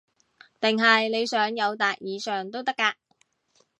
[0.59, 2.95] 定係你想友達以上都得㗎